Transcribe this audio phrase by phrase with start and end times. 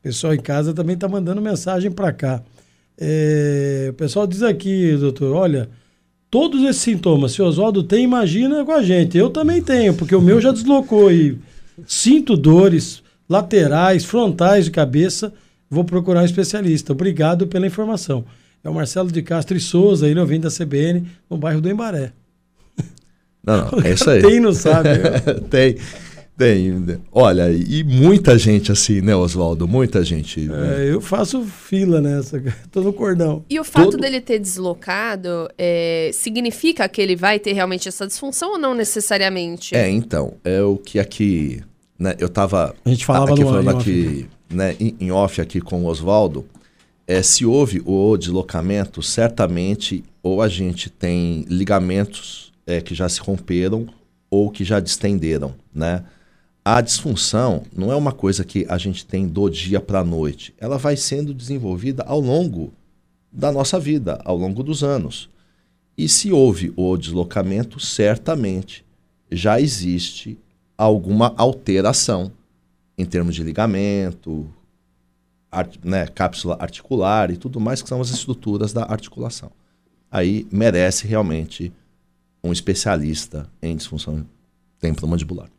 [0.00, 2.42] O pessoal em casa também está mandando mensagem para cá.
[2.98, 5.68] É, o pessoal diz aqui, doutor, olha,
[6.30, 9.18] todos esses sintomas, se o Oswaldo tem, imagina com a gente.
[9.18, 11.38] Eu também tenho, porque o meu já deslocou e
[11.86, 15.32] sinto dores laterais, frontais de cabeça.
[15.68, 16.92] Vou procurar um especialista.
[16.92, 18.24] Obrigado pela informação.
[18.64, 22.12] É o Marcelo de Castro e Souza, ele ouvindo da CBN, no bairro do Embaré.
[23.44, 24.22] Não, não, é isso aí.
[24.22, 24.88] Tem, não sabe.
[24.88, 25.20] Né?
[25.48, 25.76] tem.
[26.40, 26.98] Tem.
[27.12, 29.68] Olha, e muita gente assim, né, Oswaldo?
[29.68, 30.50] Muita gente.
[30.50, 33.44] É, eu faço fila nessa, tô no cordão.
[33.50, 34.00] E o fato Todo...
[34.00, 39.76] dele ter deslocado é, significa que ele vai ter realmente essa disfunção ou não necessariamente?
[39.76, 41.62] É, então, é o que aqui.
[41.98, 42.74] Né, eu tava.
[42.86, 46.46] A gente falava aqui, falando aqui, né, em, em off aqui com o Oswaldo.
[47.06, 53.20] É, se houve o deslocamento, certamente ou a gente tem ligamentos é, que já se
[53.20, 53.86] romperam
[54.30, 56.02] ou que já distenderam, né?
[56.64, 60.54] A disfunção não é uma coisa que a gente tem do dia para a noite.
[60.58, 62.72] Ela vai sendo desenvolvida ao longo
[63.32, 65.30] da nossa vida, ao longo dos anos.
[65.96, 68.84] E se houve o deslocamento, certamente
[69.30, 70.38] já existe
[70.76, 72.30] alguma alteração
[72.98, 74.46] em termos de ligamento,
[75.50, 79.50] art, né, cápsula articular e tudo mais, que são as estruturas da articulação.
[80.10, 81.72] Aí merece realmente
[82.44, 84.26] um especialista em disfunção
[84.78, 85.50] temporomandibular.